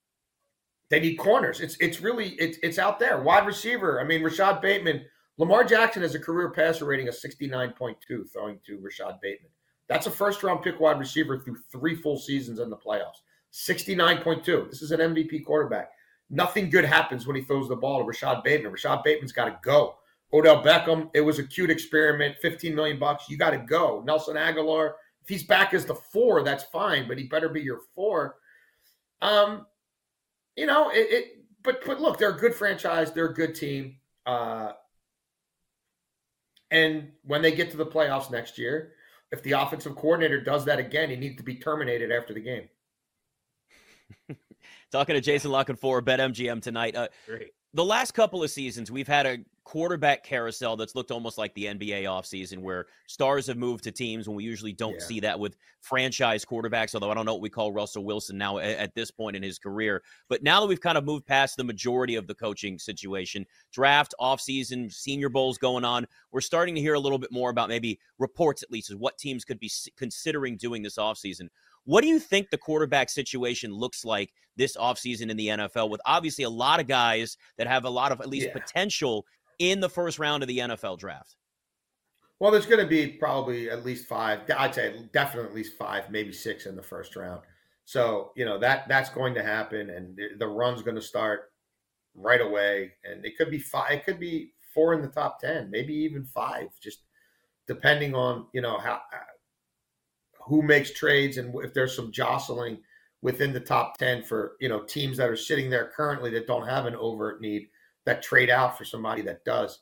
they 0.90 1.00
need 1.00 1.16
corners. 1.16 1.60
It's 1.60 1.76
it's 1.80 2.00
really 2.00 2.30
it's 2.30 2.58
it's 2.62 2.78
out 2.78 2.98
there. 2.98 3.20
Wide 3.20 3.46
receiver. 3.46 4.00
I 4.00 4.04
mean, 4.04 4.22
Rashod 4.22 4.62
Bateman, 4.62 5.04
Lamar 5.36 5.62
Jackson 5.62 6.02
has 6.02 6.14
a 6.14 6.18
career 6.18 6.50
passer 6.50 6.86
rating 6.86 7.08
of 7.08 7.14
69.2 7.14 7.96
throwing 8.32 8.58
to 8.66 8.78
Rashod 8.78 9.20
Bateman. 9.20 9.50
That's 9.88 10.06
a 10.06 10.10
first 10.10 10.42
round 10.42 10.62
pick 10.62 10.80
wide 10.80 10.98
receiver 10.98 11.38
through 11.38 11.56
three 11.70 11.94
full 11.94 12.18
seasons 12.18 12.58
in 12.58 12.70
the 12.70 12.76
playoffs. 12.76 13.20
69.2. 13.52 14.70
This 14.70 14.82
is 14.82 14.90
an 14.90 15.00
MVP 15.00 15.44
quarterback. 15.44 15.90
Nothing 16.30 16.68
good 16.70 16.84
happens 16.84 17.26
when 17.26 17.36
he 17.36 17.42
throws 17.42 17.68
the 17.68 17.76
ball 17.76 17.98
to 17.98 18.04
Rashod 18.04 18.44
Bateman. 18.44 18.72
Rashod 18.72 19.02
Bateman's 19.02 19.32
got 19.32 19.46
to 19.46 19.58
go. 19.62 19.96
Odell 20.32 20.62
Beckham, 20.62 21.10
it 21.14 21.22
was 21.22 21.38
a 21.38 21.44
cute 21.44 21.70
experiment. 21.70 22.36
15 22.42 22.74
million 22.74 22.98
bucks. 22.98 23.28
You 23.30 23.38
got 23.38 23.50
to 23.50 23.58
go. 23.58 24.02
Nelson 24.04 24.36
Agholor, 24.36 24.92
if 25.22 25.28
he's 25.28 25.44
back 25.44 25.72
as 25.72 25.86
the 25.86 25.94
four, 25.94 26.42
that's 26.42 26.64
fine, 26.64 27.08
but 27.08 27.16
he 27.18 27.24
better 27.24 27.48
be 27.48 27.62
your 27.62 27.80
four. 27.94 28.36
Um, 29.22 29.66
you 30.56 30.66
know, 30.66 30.90
it, 30.90 31.10
it 31.10 31.24
but 31.62 31.84
but 31.86 32.00
look, 32.00 32.18
they're 32.18 32.34
a 32.34 32.38
good 32.38 32.54
franchise, 32.54 33.12
they're 33.12 33.26
a 33.26 33.34
good 33.34 33.54
team. 33.54 33.96
Uh 34.26 34.72
and 36.70 37.12
when 37.22 37.40
they 37.40 37.52
get 37.52 37.70
to 37.70 37.76
the 37.78 37.86
playoffs 37.86 38.30
next 38.30 38.58
year, 38.58 38.92
if 39.32 39.42
the 39.42 39.52
offensive 39.52 39.96
coordinator 39.96 40.40
does 40.40 40.64
that 40.66 40.78
again, 40.78 41.08
he 41.10 41.16
needs 41.16 41.36
to 41.36 41.42
be 41.42 41.56
terminated 41.56 42.12
after 42.12 42.34
the 42.34 42.40
game. 42.40 42.68
Talking 44.90 45.14
to 45.14 45.20
Jason 45.20 45.50
La 45.50 45.64
Canfora 45.64 46.02
BetMGM 46.02 46.62
tonight. 46.62 46.96
Uh, 46.96 47.08
Great. 47.26 47.50
The 47.74 47.84
last 47.84 48.12
couple 48.12 48.42
of 48.42 48.50
seasons, 48.50 48.90
we've 48.90 49.06
had 49.06 49.26
a 49.26 49.38
quarterback 49.68 50.24
carousel 50.24 50.78
that's 50.78 50.94
looked 50.94 51.10
almost 51.10 51.36
like 51.36 51.52
the 51.52 51.66
NBA 51.66 52.04
offseason 52.04 52.60
where 52.60 52.86
stars 53.06 53.46
have 53.48 53.58
moved 53.58 53.84
to 53.84 53.92
teams 53.92 54.26
when 54.26 54.34
we 54.34 54.42
usually 54.42 54.72
don't 54.72 54.94
yeah. 54.94 55.06
see 55.06 55.20
that 55.20 55.38
with 55.38 55.58
franchise 55.82 56.42
quarterbacks, 56.42 56.94
although 56.94 57.10
I 57.10 57.14
don't 57.14 57.26
know 57.26 57.34
what 57.34 57.42
we 57.42 57.50
call 57.50 57.70
Russell 57.70 58.02
Wilson 58.02 58.38
now 58.38 58.56
at, 58.56 58.78
at, 58.78 58.94
this 58.94 59.10
point 59.10 59.36
in 59.36 59.42
his 59.42 59.58
career. 59.58 60.02
But 60.30 60.42
now 60.42 60.60
that 60.60 60.66
we've 60.68 60.80
kind 60.80 60.96
of 60.96 61.04
moved 61.04 61.26
past 61.26 61.58
the 61.58 61.64
majority 61.64 62.14
of 62.14 62.26
the 62.26 62.34
coaching 62.34 62.78
situation, 62.78 63.44
draft, 63.70 64.14
offseason, 64.18 64.90
senior 64.90 65.28
bowls 65.28 65.58
going 65.58 65.84
on, 65.84 66.06
we're 66.32 66.40
starting 66.40 66.74
to 66.74 66.80
hear 66.80 66.94
a 66.94 67.00
little 67.00 67.18
bit 67.18 67.30
more 67.30 67.50
about 67.50 67.68
maybe 67.68 68.00
reports 68.18 68.62
at 68.62 68.70
least 68.70 68.90
of 68.90 68.98
what 68.98 69.18
teams 69.18 69.44
could 69.44 69.60
be 69.60 69.70
considering 69.98 70.56
doing 70.56 70.82
this 70.82 70.96
offseason. 70.96 71.48
What 71.88 72.02
do 72.02 72.08
you 72.08 72.18
think 72.18 72.50
the 72.50 72.58
quarterback 72.58 73.08
situation 73.08 73.72
looks 73.72 74.04
like 74.04 74.34
this 74.56 74.76
offseason 74.76 75.30
in 75.30 75.38
the 75.38 75.46
NFL 75.46 75.88
with 75.88 76.02
obviously 76.04 76.44
a 76.44 76.50
lot 76.50 76.80
of 76.80 76.86
guys 76.86 77.38
that 77.56 77.66
have 77.66 77.86
a 77.86 77.88
lot 77.88 78.12
of 78.12 78.20
at 78.20 78.28
least 78.28 78.48
Yeah. 78.48 78.52
potential 78.52 79.24
in 79.58 79.80
the 79.80 79.88
first 79.88 80.18
round 80.18 80.42
of 80.42 80.48
the 80.48 80.58
NFL 80.58 80.98
draft? 80.98 81.36
Well, 82.40 82.50
there's 82.50 82.66
going 82.66 82.82
to 82.82 82.86
be 82.86 83.06
probably 83.12 83.70
at 83.70 83.86
least 83.86 84.06
five. 84.06 84.40
I'd 84.54 84.74
say 84.74 85.02
definitely 85.14 85.48
at 85.48 85.54
least 85.54 85.78
five, 85.78 86.10
maybe 86.10 86.30
six 86.30 86.66
in 86.66 86.76
the 86.76 86.82
first 86.82 87.16
round. 87.16 87.40
So 87.86 88.32
you 88.36 88.44
know 88.44 88.58
that 88.58 88.86
that's 88.86 89.08
going 89.08 89.32
to 89.36 89.42
happen, 89.42 89.88
and 89.88 90.14
the, 90.14 90.36
the 90.38 90.46
run's 90.46 90.82
going 90.82 90.96
to 90.96 91.00
start 91.00 91.52
right 92.14 92.42
away. 92.42 92.92
And 93.02 93.24
it 93.24 93.38
could 93.38 93.50
be 93.50 93.58
five. 93.58 93.92
It 93.92 94.04
could 94.04 94.20
be 94.20 94.52
four 94.74 94.92
in 94.92 95.00
the 95.00 95.08
top 95.08 95.40
ten, 95.40 95.70
maybe 95.70 95.94
even 95.94 96.26
five, 96.26 96.68
just 96.82 96.98
depending 97.66 98.14
on 98.14 98.46
you 98.52 98.60
know 98.60 98.76
how 98.76 99.00
who 100.48 100.62
makes 100.62 100.92
trades 100.92 101.36
and 101.36 101.54
if 101.62 101.74
there's 101.74 101.94
some 101.94 102.10
jostling 102.10 102.78
within 103.22 103.52
the 103.52 103.60
top 103.60 103.96
ten 103.98 104.22
for 104.22 104.56
you 104.60 104.68
know 104.68 104.80
teams 104.80 105.16
that 105.16 105.28
are 105.28 105.36
sitting 105.36 105.70
there 105.70 105.90
currently 105.94 106.30
that 106.30 106.46
don't 106.46 106.66
have 106.66 106.86
an 106.86 106.96
overt 106.96 107.40
need 107.40 107.68
that 108.04 108.22
trade 108.22 108.48
out 108.48 108.76
for 108.78 108.84
somebody 108.84 109.22
that 109.22 109.44
does. 109.44 109.80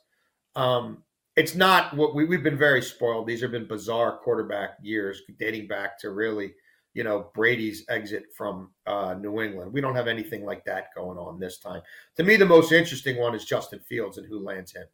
Um, 0.55 1.03
it's 1.37 1.55
not 1.55 1.95
what 1.95 2.15
we, 2.15 2.25
we've 2.25 2.43
been 2.43 2.57
very 2.57 2.81
spoiled. 2.81 3.27
These 3.27 3.41
have 3.41 3.51
been 3.51 3.67
bizarre 3.67 4.17
quarterback 4.17 4.71
years 4.81 5.21
dating 5.39 5.67
back 5.67 5.99
to 5.99 6.09
really, 6.09 6.53
you 6.93 7.03
know, 7.03 7.29
Brady's 7.35 7.85
exit 7.89 8.25
from 8.35 8.71
uh, 8.87 9.13
New 9.13 9.41
England. 9.41 9.71
We 9.71 9.81
don't 9.81 9.95
have 9.95 10.07
anything 10.07 10.43
like 10.43 10.65
that 10.65 10.93
going 10.95 11.17
on 11.17 11.39
this 11.39 11.59
time. 11.59 11.81
To 12.17 12.23
me, 12.23 12.35
the 12.37 12.45
most 12.45 12.71
interesting 12.71 13.17
one 13.17 13.35
is 13.35 13.45
Justin 13.45 13.79
Fields 13.87 14.17
and 14.17 14.27
who 14.27 14.43
lands 14.43 14.73
him. 14.73 14.85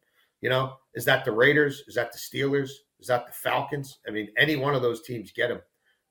You 0.44 0.50
know, 0.50 0.76
is 0.92 1.06
that 1.06 1.24
the 1.24 1.32
Raiders? 1.32 1.84
Is 1.88 1.94
that 1.94 2.12
the 2.12 2.18
Steelers? 2.18 2.68
Is 3.00 3.06
that 3.08 3.26
the 3.26 3.32
Falcons? 3.32 3.98
I 4.06 4.10
mean, 4.10 4.28
any 4.36 4.56
one 4.56 4.74
of 4.74 4.82
those 4.82 5.00
teams 5.00 5.32
get 5.32 5.50
him. 5.50 5.62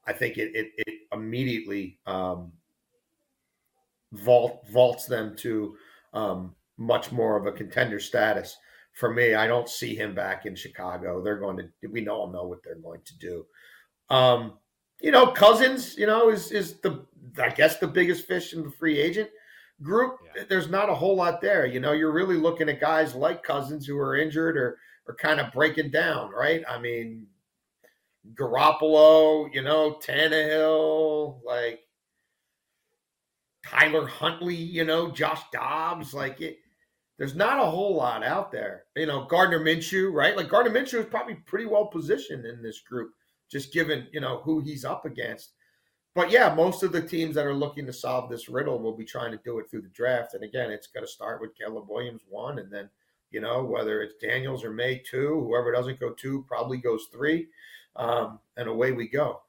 I 0.08 0.14
think 0.14 0.38
it 0.38 0.52
it, 0.56 0.72
it 0.76 0.96
immediately 1.14 2.00
um, 2.08 2.52
vault 4.12 4.66
vaults 4.72 5.06
them 5.06 5.36
to 5.38 5.76
um, 6.14 6.56
much 6.78 7.12
more 7.12 7.38
of 7.38 7.46
a 7.46 7.52
contender 7.52 8.00
status 8.00 8.58
for 8.94 9.12
me, 9.12 9.34
I 9.34 9.48
don't 9.48 9.68
see 9.68 9.96
him 9.96 10.14
back 10.14 10.46
in 10.46 10.56
Chicago. 10.56 11.22
They're 11.22 11.40
going 11.40 11.58
to 11.58 11.88
we 11.88 12.08
all 12.08 12.32
know 12.32 12.44
what 12.44 12.64
they're 12.64 12.76
going 12.76 13.02
to 13.06 13.18
do. 13.18 13.46
Um, 14.10 14.54
you 15.02 15.12
know, 15.12 15.28
Cousins, 15.28 15.98
you 15.98 16.08
know, 16.08 16.30
is 16.30 16.52
is 16.52 16.80
the 16.80 17.06
I 17.40 17.50
guess 17.50 17.78
the 17.78 17.88
biggest 17.88 18.28
fish 18.28 18.54
in 18.54 18.64
the 18.64 18.72
free 18.72 19.00
agent 19.00 19.30
group. 19.82 20.18
Yeah. 20.36 20.44
There's 20.50 20.70
not 20.70 20.90
a 20.90 20.96
whole 20.96 21.16
lot 21.16 21.42
there. 21.42 21.66
You 21.66 21.80
know, 21.80 21.92
you're 21.92 22.12
really 22.12 22.38
looking 22.38 22.70
at 22.70 22.80
guys 22.80 23.16
like 23.16 23.44
Cousins 23.44 23.86
who 23.86 23.98
are 23.98 24.16
injured 24.16 24.58
or 24.58 24.78
are 25.08 25.16
kind 25.16 25.40
of 25.40 25.52
breaking 25.52 25.92
down, 25.92 26.32
right? 26.32 26.64
I 26.70 26.80
mean, 26.80 27.28
Garoppolo, 28.34 29.54
you 29.54 29.62
know, 29.62 30.00
Tannehill, 30.02 31.40
like 31.46 31.82
Tyler 33.66 34.08
Huntley, 34.08 34.56
you 34.56 34.86
know, 34.86 35.12
Josh 35.12 35.42
Dobbs, 35.52 36.14
like 36.14 36.42
it 36.42 36.58
there's 37.18 37.36
not 37.36 37.60
a 37.60 37.70
whole 37.70 37.96
lot 37.96 38.24
out 38.24 38.52
there. 38.52 38.86
You 38.96 39.06
know, 39.06 39.26
Gardner 39.26 39.60
Minshew, 39.60 40.12
right? 40.12 40.36
Like 40.36 40.50
Gardner 40.50 40.72
Minshew 40.72 41.00
is 41.00 41.06
probably 41.06 41.36
pretty 41.36 41.66
well 41.66 41.86
positioned 41.86 42.46
in 42.46 42.62
this 42.62 42.80
group, 42.80 43.12
just 43.52 43.72
given, 43.72 44.08
you 44.12 44.20
know, 44.20 44.42
who 44.44 44.62
he's 44.62 44.84
up 44.84 45.06
against. 45.06 45.54
But 46.16 46.30
yeah, 46.30 46.54
most 46.54 46.84
of 46.84 46.92
the 46.92 47.02
teams 47.02 47.36
that 47.36 47.46
are 47.46 47.56
looking 47.56 47.86
to 47.88 47.94
solve 47.94 48.30
this 48.30 48.48
riddle 48.48 48.80
will 48.80 48.96
be 48.96 49.06
trying 49.06 49.32
to 49.32 49.40
do 49.44 49.58
it 49.60 49.70
through 49.70 49.82
the 49.82 49.88
draft. 49.90 50.36
And 50.36 50.44
again, 50.44 50.70
it's 50.70 50.88
going 50.88 51.06
to 51.06 51.12
start 51.12 51.42
with 51.42 51.58
Caleb 51.58 51.86
Williams 51.90 52.22
one, 52.30 52.60
and 52.60 52.72
then, 52.72 52.90
you 53.32 53.42
know, 53.42 53.64
whether 53.64 54.02
it's 54.02 54.14
Daniels 54.22 54.64
or 54.64 54.72
May 54.72 55.00
two, 55.00 55.44
whoever 55.48 55.72
doesn't 55.72 56.00
go 56.00 56.12
two 56.12 56.46
probably 56.48 56.78
goes 56.78 57.08
three. 57.12 57.48
Um, 57.96 58.40
and 58.58 58.68
away 58.70 58.92
we 58.92 59.08
go. 59.08 59.42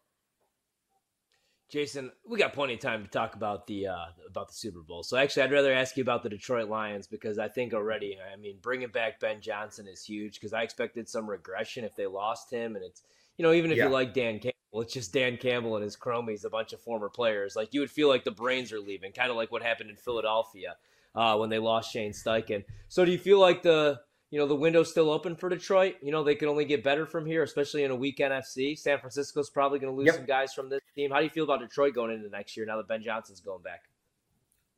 Jason, 1.71 2.13
we 2.29 2.39
got 2.39 2.53
plenty 2.53 2.75
of 2.75 2.81
time 2.81 3.03
to 3.03 3.11
talk 3.11 3.35
about 3.35 3.67
the 3.67 3.89
uh, 3.89 4.05
about 4.29 4.49
the 4.49 4.55
Super 4.55 4.81
Bowl. 4.81 5.03
So 5.03 5.17
actually, 5.17 5.43
I'd 5.43 5.53
rather 5.53 5.73
ask 5.73 5.97
you 5.97 6.03
about 6.03 6.23
the 6.23 6.29
Detroit 6.29 6.69
Lions 6.69 7.07
because 7.07 7.39
I 7.39 7.49
think 7.49 7.75
already, 7.75 8.17
I 8.33 8.37
mean, 8.37 8.59
bringing 8.63 8.89
back 8.89 9.19
Ben 9.19 9.41
Johnson 9.41 9.89
is 9.89 10.05
huge 10.05 10.35
because 10.35 10.53
I 10.53 10.63
expected 10.63 11.09
some 11.09 11.29
regression 11.29 11.85
if 11.85 11.97
they 11.97 12.07
lost 12.07 12.51
him, 12.51 12.77
and 12.77 12.85
it's 12.85 13.03
you 13.39 13.43
know 13.43 13.53
even 13.53 13.71
if 13.73 13.79
Yeah. 13.79 13.87
you 13.87 13.91
like 13.91 14.15
Dan 14.15 14.39
Campbell, 14.39 14.54
it's 14.81 14.93
just 14.93 15.13
Dan 15.13 15.37
Campbell 15.37 15.77
and 15.77 15.85
his 15.85 15.97
cronies, 15.97 16.45
a 16.45 16.51
bunch 16.51 16.73
of 16.73 16.81
former 16.81 17.09
players. 17.09 17.55
Like 17.57 17.73
you 17.73 17.81
would 17.81 17.91
feel 17.91 18.09
like 18.09 18.25
the 18.25 18.31
brains 18.31 18.73
are 18.73 18.81
leaving, 18.81 19.13
kind 19.13 19.31
of 19.31 19.37
like 19.37 19.53
what 19.53 19.63
happened 19.63 19.91
in 19.91 19.97
Philadelphia 19.97 20.77
uh, 21.15 21.37
when 21.37 21.51
they 21.51 21.59
lost 21.59 21.93
Shane 21.93 22.13
Steichen. 22.13 22.65
So 22.89 23.05
do 23.05 23.13
you 23.13 23.19
feel 23.19 23.39
like 23.39 23.63
the 23.63 24.01
you 24.31 24.39
know 24.41 24.47
the 24.49 24.57
window's 24.57 24.91
still 24.91 25.11
open 25.11 25.37
for 25.37 25.49
Detroit? 25.49 25.97
You 26.03 26.11
know 26.11 26.25
they 26.25 26.35
can 26.35 26.49
only 26.49 26.65
get 26.65 26.83
better 26.83 27.07
from 27.07 27.25
here, 27.27 27.43
especially 27.43 27.85
in 27.85 27.91
a 27.91 27.97
weak 27.97 28.19
NFC. 28.19 28.77
San 28.77 28.99
Francisco's 28.99 29.51
probably 29.51 29.79
going 29.79 29.93
to 29.93 29.97
lose 29.97 30.07
Yep. 30.07 30.15
some 30.17 30.27
guys 30.27 30.53
from 30.53 30.69
this 30.71 30.81
team. 30.97 31.11
How 31.11 31.19
do 31.19 31.25
you 31.25 31.31
feel 31.31 31.45
about 31.45 31.61
Detroit 31.61 31.95
going 31.95 32.13
into 32.13 32.29
next 32.29 32.57
year 32.57 32.67
now 32.67 32.77
that 32.79 32.89
Ben 32.89 33.03
Johnson's 33.03 33.41
going 33.41 33.63
back? 33.63 33.83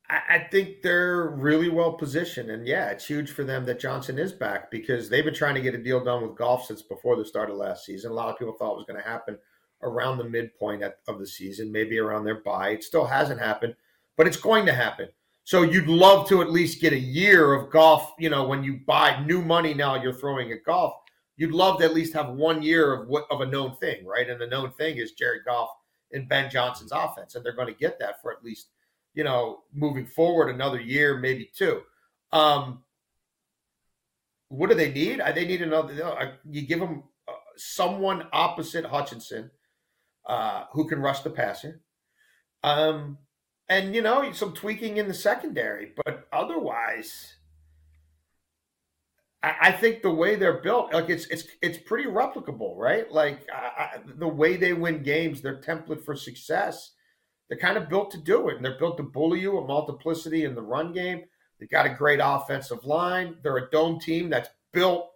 I, 0.08 0.20
I 0.28 0.38
think 0.50 0.82
they're 0.82 1.28
really 1.30 1.68
well 1.68 1.94
positioned, 1.94 2.50
and 2.50 2.66
yeah, 2.66 2.90
it's 2.90 3.06
huge 3.06 3.30
for 3.30 3.44
them 3.44 3.64
that 3.64 3.80
Johnson 3.80 4.18
is 4.18 4.32
back 4.32 4.70
because 4.70 5.08
they've 5.08 5.24
been 5.24 5.34
trying 5.34 5.54
to 5.54 5.60
get 5.62 5.74
a 5.74 5.82
deal 5.82 6.04
done 6.04 6.22
with 6.22 6.36
Goff 6.36 6.66
since 6.66 6.82
before 6.82 7.16
the 7.16 7.24
start 7.24 7.50
of 7.50 7.56
last 7.56 7.84
season. 7.86 8.10
A 8.10 8.14
lot 8.14 8.28
of 8.28 8.38
people 8.38 8.54
thought 8.58 8.74
it 8.74 8.76
was 8.76 8.84
going 8.86 9.02
to 9.02 9.08
happen 9.08 9.38
around 9.83 10.18
the 10.18 10.25
midpoint 10.25 10.83
at, 10.83 10.99
of 11.09 11.18
the 11.18 11.26
season, 11.26 11.71
maybe 11.71 11.99
around 11.99 12.25
their 12.25 12.42
bye. 12.42 12.71
It 12.71 12.85
still 12.85 13.04
hasn't 13.06 13.40
happened, 13.40 13.75
but 14.16 14.26
it's 14.26 14.37
going 14.37 14.66
to 14.66 14.73
happen. 14.73 15.09
So 15.45 15.62
you'd 15.62 15.87
love 15.87 16.28
to 16.28 16.42
at 16.42 16.50
least 16.50 16.80
get 16.80 16.92
a 16.92 16.99
year 16.99 17.52
of 17.54 17.71
Goff. 17.71 18.12
You 18.18 18.30
know, 18.30 18.47
when 18.49 18.64
you 18.64 18.80
buy 18.87 19.25
new 19.25 19.42
money 19.42 19.75
now, 19.75 20.02
you're 20.02 20.12
throwing 20.12 20.50
at 20.52 20.64
Goff. 20.64 20.95
You'd 21.37 21.52
love 21.52 21.78
to 21.78 21.85
at 21.85 21.95
least 21.95 22.14
have 22.14 22.30
one 22.30 22.62
year 22.62 22.95
of 22.95 23.09
what 23.09 23.26
of 23.30 23.42
a 23.42 23.47
known 23.47 23.76
thing, 23.76 24.04
right? 24.04 24.28
And 24.28 24.40
the 24.40 24.47
known 24.47 24.73
thing 24.73 24.97
is 24.97 25.12
Jared 25.12 25.45
Goff 25.45 25.68
and 26.12 26.28
Ben 26.28 26.50
Johnson's 26.50 26.92
offense, 26.92 27.35
and 27.35 27.45
they're 27.45 27.54
going 27.54 27.73
to 27.73 27.78
get 27.78 27.99
that 28.00 28.21
for 28.23 28.33
at 28.33 28.42
least 28.42 28.68
you 29.16 29.25
know, 29.25 29.62
moving 29.75 30.06
forward 30.06 30.50
another 30.50 30.80
year, 30.80 31.16
maybe 31.16 31.50
two. 31.56 31.80
Um, 32.33 32.83
what 34.49 34.68
do 34.68 34.76
they 34.76 34.92
need? 34.92 35.21
Uh, 35.21 35.33
They 35.33 35.47
need 35.47 35.62
another. 35.62 36.37
you 36.49 36.62
give 36.62 36.78
them 36.78 37.02
uh, 37.26 37.33
someone 37.56 38.28
opposite 38.33 38.85
Hutchinson 38.85 39.50
uh, 40.26 40.64
who 40.73 40.88
can 40.88 41.00
rush 41.00 41.21
the 41.21 41.30
passer, 41.30 41.80
um, 42.62 43.18
and 43.68 43.95
you 43.95 44.02
know 44.02 44.30
some 44.33 44.52
tweaking 44.52 44.97
in 44.97 45.09
the 45.09 45.14
secondary. 45.14 45.92
But 46.04 46.26
otherwise, 46.33 47.35
I, 49.42 49.54
I 49.61 49.73
think 49.73 50.02
the 50.02 50.11
way 50.11 50.37
they're 50.37 50.61
built, 50.61 50.92
like 50.92 51.11
it's 51.11 51.26
it's 51.26 51.45
it's 51.62 51.78
pretty 51.78 52.09
replicable, 52.09 52.76
right? 52.76 53.11
Like 53.11 53.47
I, 53.52 53.83
I, 53.83 53.99
the 54.16 54.28
way 54.28 54.56
they 54.56 54.73
win 54.73 55.02
games, 55.02 55.42
their 55.42 55.61
template 55.61 56.04
for 56.04 56.14
success 56.14 56.92
they're 57.49 57.59
kind 57.59 57.76
of 57.76 57.88
built 57.88 58.11
to 58.12 58.18
do 58.18 58.49
it, 58.49 58.56
and 58.56 58.64
they're 58.64 58.78
built 58.78 58.97
to 58.97 59.02
bully 59.02 59.40
you 59.40 59.59
a 59.59 59.66
multiplicity 59.66 60.45
in 60.45 60.54
the 60.54 60.62
run 60.62 60.92
game. 60.92 61.23
They've 61.59 61.71
got 61.71 61.87
a 61.87 61.95
great 61.95 62.21
offensive 62.23 62.85
line. 62.85 63.37
They're 63.42 63.56
a 63.56 63.71
dome 63.71 64.00
team 64.00 64.28
that's 64.28 64.49
built 64.73 65.11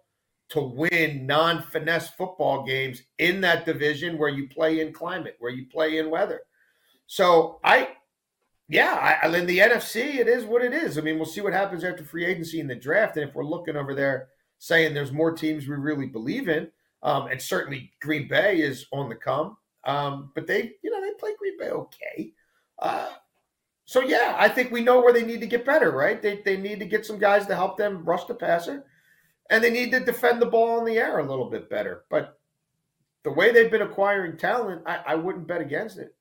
to 0.51 0.61
win 0.61 1.25
non-finesse 1.25 2.09
football 2.09 2.63
games 2.63 3.03
in 3.19 3.39
that 3.41 3.65
division 3.65 4.17
where 4.17 4.29
you 4.29 4.49
play 4.49 4.81
in 4.81 4.91
climate, 4.91 5.37
where 5.39 5.51
you 5.51 5.65
play 5.65 5.97
in 5.97 6.09
weather. 6.09 6.41
So 7.07 7.59
I, 7.63 7.89
yeah, 8.67 9.17
I, 9.23 9.27
in 9.35 9.45
the 9.45 9.59
NFC, 9.59 10.15
it 10.15 10.27
is 10.27 10.43
what 10.43 10.61
it 10.61 10.73
is. 10.73 10.97
I 10.97 11.01
mean, 11.01 11.15
we'll 11.15 11.25
see 11.25 11.41
what 11.41 11.53
happens 11.53 11.85
after 11.85 12.03
free 12.03 12.25
agency 12.25 12.59
and 12.59 12.69
the 12.69 12.75
draft, 12.75 13.15
and 13.15 13.27
if 13.27 13.33
we're 13.33 13.45
looking 13.45 13.77
over 13.77 13.95
there 13.95 14.27
saying 14.59 14.93
there's 14.93 15.11
more 15.11 15.31
teams 15.31 15.67
we 15.67 15.75
really 15.75 16.05
believe 16.05 16.49
in, 16.49 16.69
um, 17.01 17.27
and 17.27 17.41
certainly 17.41 17.91
Green 18.01 18.27
Bay 18.27 18.61
is 18.61 18.85
on 18.91 19.09
the 19.09 19.15
come. 19.15 19.57
Um, 19.85 20.31
but 20.35 20.47
they, 20.47 20.73
you 20.83 20.91
know, 20.91 21.01
they 21.01 21.13
play 21.17 21.31
Green 21.39 21.57
Bay 21.57 21.69
okay. 21.69 22.33
Uh, 22.77 23.09
so 23.85 24.01
yeah, 24.01 24.35
I 24.37 24.49
think 24.49 24.71
we 24.71 24.81
know 24.81 25.01
where 25.01 25.13
they 25.13 25.25
need 25.25 25.41
to 25.41 25.47
get 25.47 25.65
better, 25.65 25.91
right? 25.91 26.21
They 26.21 26.41
they 26.43 26.57
need 26.57 26.79
to 26.79 26.85
get 26.85 27.05
some 27.05 27.17
guys 27.17 27.45
to 27.47 27.55
help 27.55 27.77
them 27.77 28.05
rush 28.05 28.25
the 28.25 28.35
passer, 28.35 28.85
and 29.51 29.63
they 29.63 29.69
need 29.69 29.91
to 29.91 29.99
defend 29.99 30.41
the 30.41 30.45
ball 30.47 30.79
in 30.79 30.85
the 30.85 30.97
air 30.97 31.19
a 31.19 31.29
little 31.29 31.49
bit 31.49 31.69
better. 31.69 32.05
But 32.09 32.39
the 33.23 33.31
way 33.31 33.51
they've 33.51 33.69
been 33.69 33.81
acquiring 33.83 34.37
talent, 34.37 34.81
I, 34.87 35.01
I 35.07 35.15
wouldn't 35.15 35.45
bet 35.45 35.61
against 35.61 35.99
it. 35.99 36.15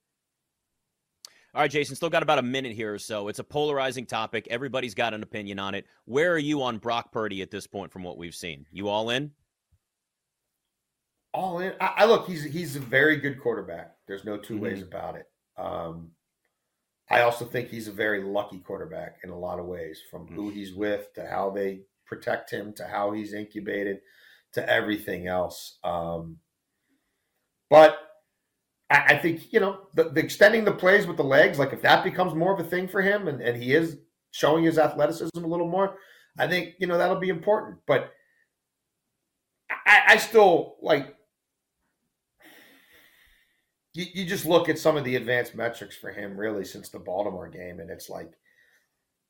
All 1.55 1.63
right, 1.63 1.71
Jason, 1.71 1.97
still 1.97 2.11
got 2.11 2.23
about 2.23 2.39
a 2.39 2.43
minute 2.43 2.73
here 2.73 2.93
or 2.93 2.99
so. 2.99 3.29
It's 3.29 3.39
a 3.39 3.45
polarizing 3.45 4.07
topic. 4.07 4.47
Everybody's 4.51 4.95
got 4.95 5.15
an 5.15 5.23
opinion 5.23 5.59
on 5.59 5.75
it. 5.75 5.87
Where 6.05 6.33
are 6.33 6.39
you 6.39 6.63
on 6.63 6.79
Brock 6.79 7.11
Purdy 7.13 7.41
at 7.43 7.51
this 7.51 7.67
point 7.67 7.91
from 7.93 8.03
what 8.03 8.19
we've 8.19 8.35
seen? 8.35 8.67
You 8.71 8.89
all 8.89 9.11
in? 9.11 9.31
all 11.33 11.61
in. 11.61 11.73
I, 11.81 11.93
I 11.99 12.05
look, 12.07 12.27
he's 12.27 12.43
he's 12.43 12.75
a 12.75 12.81
very 12.81 13.17
good 13.17 13.41
quarterback. 13.41 13.95
There's 14.09 14.25
no 14.25 14.37
2 14.37 14.55
Mhm. 14.57 14.61
ways 14.61 14.83
about 14.83 15.15
it. 15.17 15.27
Um, 15.57 16.11
I 17.09 17.23
also 17.23 17.45
think 17.45 17.69
he's 17.69 17.87
a 17.87 17.93
very 17.93 18.23
lucky 18.23 18.59
quarterback 18.59 19.19
in 19.23 19.31
a 19.31 19.39
lot 19.39 19.61
of 19.61 19.67
ways, 19.67 20.01
from 20.11 20.27
who 20.27 20.51
he's 20.51 20.75
with 20.75 21.13
to 21.15 21.27
how 21.27 21.51
they 21.51 21.83
protect 22.11 22.51
him 22.51 22.75
to 22.75 22.85
how 22.85 23.13
he's 23.13 23.33
incubated 23.33 24.01
to 24.53 24.69
everything 24.69 25.29
else. 25.29 25.79
Um, 25.85 26.39
but 27.71 27.97
I, 28.91 29.05
I 29.11 29.19
think 29.19 29.53
you 29.53 29.61
know 29.61 29.87
the, 29.95 30.11
the 30.11 30.21
extending 30.21 30.65
the 30.65 30.73
plays 30.73 31.07
with 31.07 31.17
the 31.17 31.25
legs, 31.25 31.59
like 31.59 31.73
if 31.73 31.83
that 31.83 32.05
becomes 32.05 32.35
more 32.35 32.53
of 32.53 32.61
a 32.61 32.69
thing 32.69 32.89
for 32.89 33.01
him, 33.01 33.29
and, 33.29 33.41
and 33.41 33.63
he 33.63 33.73
is 33.73 33.97
showing 34.33 34.65
his 34.65 34.79
athleticism 34.79 35.43
a 35.43 35.47
little 35.47 35.69
more, 35.69 35.97
I 36.37 36.49
think 36.49 36.75
you 36.79 36.89
know 36.89 36.99
that'll 36.99 37.21
be 37.21 37.29
important. 37.29 37.79
But 37.87 38.13
I, 39.71 40.03
I 40.09 40.17
still 40.17 40.77
like 40.83 41.15
you, 43.95 44.07
you 44.13 44.27
just 44.27 44.47
look 44.47 44.69
at 44.69 44.81
some 44.81 44.97
of 44.97 45.05
the 45.05 45.15
advanced 45.15 45.55
metrics 45.55 45.97
for 45.97 46.11
him 46.11 46.37
really 46.37 46.65
since 46.65 46.89
the 46.89 46.99
Baltimore 46.99 47.49
game, 47.49 47.79
and 47.79 47.89
it's 47.89 48.11
like 48.11 48.33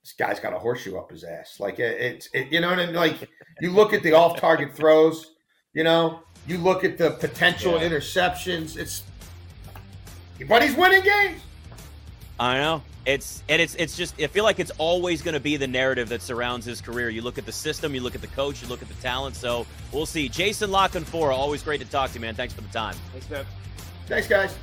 this 0.03 0.13
guy's 0.13 0.41
got 0.41 0.53
a 0.53 0.59
horseshoe 0.59 0.97
up 0.97 1.11
his 1.11 1.25
ass. 1.25 1.61
Like 1.61 1.79
it, 1.79 2.01
it's 2.01 2.29
it, 2.33 2.49
you 2.51 2.61
know 2.61 2.71
what 2.71 2.79
I 2.79 2.87
mean? 2.87 2.95
Like 2.95 3.29
you 3.61 3.71
look 3.71 3.93
at 3.93 4.03
the 4.03 4.13
off 4.13 4.39
target 4.41 4.75
throws, 4.75 5.33
you 5.75 5.85
know, 5.85 6.21
you 6.47 6.59
look 6.59 6.85
at 6.85 6.97
the 6.99 7.11
potential 7.13 7.75
Yeah. 7.81 7.89
interceptions. 7.89 8.77
It's 8.77 9.03
but 10.49 10.63
he's 10.63 10.75
winning 10.75 11.03
games. 11.03 11.43
I 12.39 12.55
know. 12.59 12.83
It's 13.07 13.43
and 13.49 13.61
it's 13.61 13.75
it's 13.77 13.97
just 13.97 14.21
I 14.21 14.27
feel 14.27 14.45
like 14.45 14.59
it's 14.61 14.71
always 14.79 15.21
going 15.23 15.35
to 15.35 15.41
be 15.41 15.57
the 15.57 15.67
narrative 15.67 16.09
that 16.11 16.23
surrounds 16.23 16.65
his 16.67 16.81
career. 16.81 17.09
You 17.11 17.23
look 17.23 17.39
at 17.39 17.47
the 17.47 17.53
system, 17.53 17.95
you 17.95 18.01
look 18.01 18.15
at 18.15 18.21
the 18.21 18.27
coach, 18.29 18.63
you 18.63 18.69
look 18.69 18.83
at 18.83 18.89
the 18.89 18.95
talent. 19.03 19.37
So 19.37 19.67
we'll 19.93 20.07
see. 20.07 20.29
Jason 20.29 20.71
La 20.71 20.89
Canfora, 20.89 21.33
always 21.35 21.63
great 21.63 21.81
to 21.81 21.87
talk 21.87 22.11
to 22.11 22.15
you, 22.15 22.21
man. 22.21 22.35
Thanks 22.35 22.55
for 22.55 22.61
the 22.63 22.69
time. 22.69 22.95
Thanks, 23.13 23.29
man. 23.31 23.45
Thanks, 24.07 24.27
guys. 24.29 24.57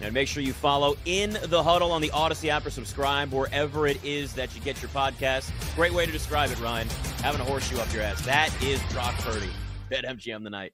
And 0.00 0.14
make 0.14 0.28
sure 0.28 0.42
you 0.42 0.52
follow 0.52 0.96
In 1.04 1.36
the 1.44 1.62
Huddle 1.62 1.92
on 1.92 2.00
the 2.00 2.08
Audacy 2.10 2.48
app 2.48 2.64
or 2.64 2.70
subscribe 2.70 3.32
wherever 3.32 3.86
it 3.86 4.02
is 4.04 4.32
that 4.34 4.54
you 4.54 4.60
get 4.62 4.80
your 4.80 4.90
podcast. 4.90 5.50
Great 5.74 5.92
way 5.92 6.06
to 6.06 6.12
describe 6.12 6.50
it, 6.50 6.58
Ryan. 6.60 6.88
Having 7.22 7.42
a 7.42 7.44
horseshoe 7.44 7.78
up 7.78 7.92
your 7.92 8.02
ass. 8.02 8.24
That 8.24 8.50
is 8.62 8.82
Brock 8.92 9.14
Purdy. 9.18 9.50
Bet 9.90 10.04
MGM 10.04 10.42
the 10.42 10.50
night. 10.50 10.72